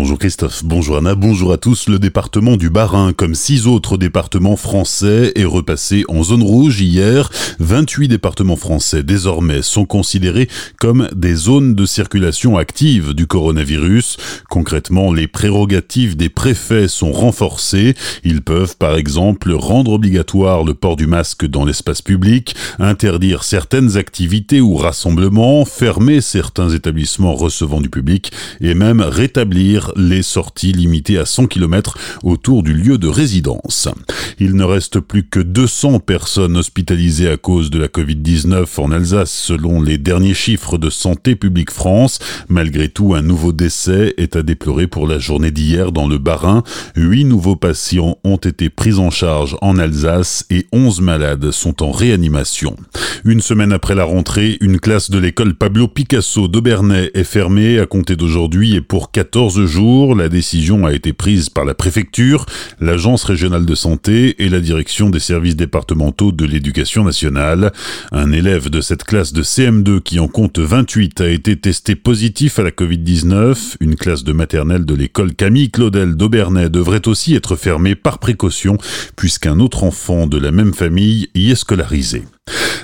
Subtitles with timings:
[0.00, 1.88] Bonjour Christophe, bonjour Anna, bonjour à tous.
[1.88, 7.30] Le département du Bas-Rhin, comme six autres départements français, est repassé en zone rouge hier.
[7.58, 10.48] 28 départements français désormais sont considérés
[10.78, 14.18] comme des zones de circulation active du coronavirus.
[14.48, 17.96] Concrètement, les prérogatives des préfets sont renforcées.
[18.22, 23.96] Ils peuvent par exemple rendre obligatoire le port du masque dans l'espace public, interdire certaines
[23.96, 28.30] activités ou rassemblements, fermer certains établissements recevant du public
[28.60, 33.88] et même rétablir les sorties limitées à 100 km autour du lieu de résidence.
[34.38, 39.32] Il ne reste plus que 200 personnes hospitalisées à cause de la Covid-19 en Alsace
[39.32, 42.18] selon les derniers chiffres de Santé publique France.
[42.48, 46.62] Malgré tout, un nouveau décès est à déplorer pour la journée d'hier dans le Bas-Rhin.
[46.96, 51.90] Huit nouveaux patients ont été pris en charge en Alsace et 11 malades sont en
[51.90, 52.76] réanimation.
[53.24, 57.86] Une semaine après la rentrée, une classe de l'école Pablo Picasso d'Aubernay est fermée à
[57.86, 59.77] compter d'aujourd'hui et pour 14 jours.
[59.78, 62.46] La décision a été prise par la préfecture,
[62.80, 67.72] l'agence régionale de santé et la direction des services départementaux de l'éducation nationale.
[68.10, 72.58] Un élève de cette classe de CM2 qui en compte 28 a été testé positif
[72.58, 73.76] à la Covid-19.
[73.78, 78.78] Une classe de maternelle de l'école Camille Claudel d'Aubernay devrait aussi être fermée par précaution
[79.14, 82.24] puisqu'un autre enfant de la même famille y est scolarisé.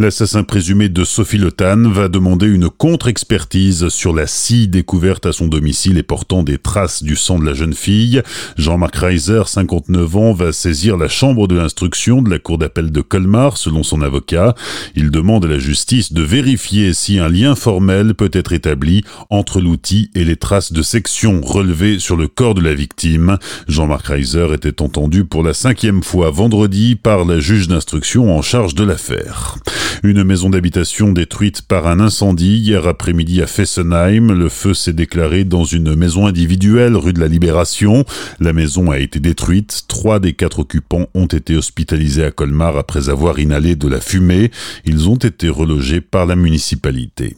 [0.00, 1.50] L'assassin présumé de Sophie Le
[1.88, 7.02] va demander une contre-expertise sur la scie découverte à son domicile et portant des traces
[7.02, 8.22] du sang de la jeune fille.
[8.56, 13.00] Jean-Marc Reiser, 59 ans, va saisir la chambre de l'instruction de la cour d'appel de
[13.00, 14.54] Colmar, selon son avocat.
[14.94, 19.60] Il demande à la justice de vérifier si un lien formel peut être établi entre
[19.60, 23.36] l'outil et les traces de section relevées sur le corps de la victime.
[23.66, 28.76] Jean-Marc Reiser était entendu pour la cinquième fois vendredi par la juge d'instruction en charge
[28.76, 29.56] de l'affaire.
[30.02, 34.32] Une maison d'habitation détruite par un incendie hier après-midi à Fessenheim.
[34.32, 38.04] Le feu s'est déclaré dans une maison individuelle rue de la Libération.
[38.40, 39.84] La maison a été détruite.
[39.88, 44.50] Trois des quatre occupants ont été hospitalisés à Colmar après avoir inhalé de la fumée.
[44.84, 47.36] Ils ont été relogés par la municipalité.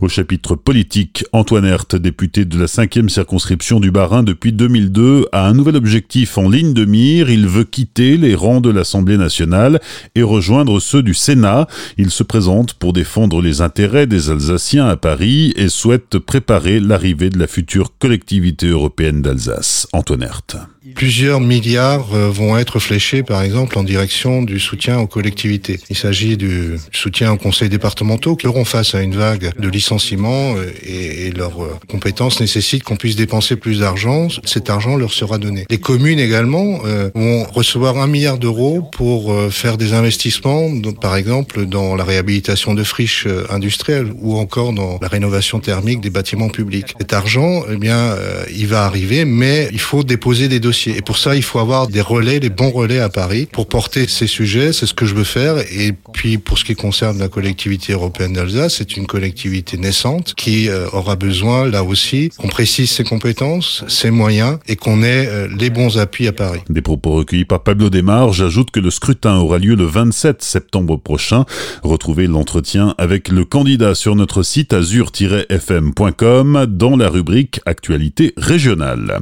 [0.00, 5.46] Au chapitre politique, Antoine Herth, député de la cinquième circonscription du Bas-Rhin depuis 2002, a
[5.46, 7.30] un nouvel objectif en ligne de mire.
[7.30, 9.80] Il veut quitter les rangs de l'Assemblée nationale
[10.14, 11.66] et rejoindre ceux du Sénat.
[11.98, 17.30] Il se présente pour défendre les intérêts des Alsaciens à Paris et souhaite préparer l'arrivée
[17.30, 19.86] de la future collectivité européenne d'Alsace.
[19.92, 20.56] Antoine Herth.
[20.94, 25.78] Plusieurs milliards euh, vont être fléchés, par exemple, en direction du soutien aux collectivités.
[25.90, 30.54] Il s'agit du soutien aux conseils départementaux qui auront face à une vague de licenciements
[30.56, 34.28] euh, et, leurs euh, compétences nécessitent qu'on puisse dépenser plus d'argent.
[34.44, 35.66] Cet argent leur sera donné.
[35.68, 36.80] Les communes également
[37.14, 40.68] vont recevoir un milliard d'euros pour faire des investissements,
[41.00, 46.10] par exemple dans la réhabilitation de friches industrielles ou encore dans la rénovation thermique des
[46.10, 46.94] bâtiments publics.
[46.98, 48.16] Cet argent, eh bien,
[48.52, 51.88] il va arriver, mais il faut déposer des dossiers et pour ça, il faut avoir
[51.88, 54.72] des relais, les bons relais à Paris pour porter ces sujets.
[54.72, 55.58] C'est ce que je veux faire.
[55.58, 60.68] Et puis, pour ce qui concerne la collectivité européenne d'Alsace, c'est une collectivité naissante qui
[60.68, 65.48] euh, aura besoin, là aussi, qu'on précise ses compétences, ses moyens et qu'on ait euh,
[65.58, 66.60] les bons appuis à Paris.
[66.68, 68.32] Des propos recueillis par Pablo Desmar.
[68.32, 71.44] J'ajoute que le scrutin aura lieu le 27 septembre prochain.
[71.82, 79.18] Retrouvez l'entretien avec le candidat sur notre site azur-fm.com dans la rubrique Actualité régionale.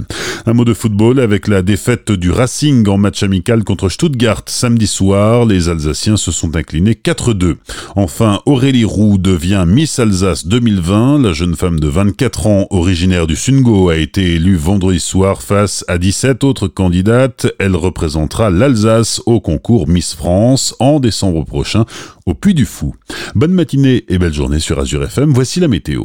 [0.46, 4.88] Un mot de football avec la défaite du Racing en match amical contre Stuttgart samedi
[4.88, 5.46] soir.
[5.46, 7.58] Les Alsaciens se sont inclinés 4-2.
[7.94, 11.22] Enfin, Aurélie Roux devient Miss Alsace 2020.
[11.22, 15.84] La jeune femme de 24 ans, originaire du Sungo, a été élue vendredi soir face
[15.86, 17.46] à 17 autres candidates.
[17.60, 21.84] Elle représentera l'Alsace au concours Miss France en décembre prochain
[22.26, 22.96] au Puy du Fou.
[23.36, 25.32] Bonne matinée et belle journée sur Azure FM.
[25.32, 26.02] Voici la météo.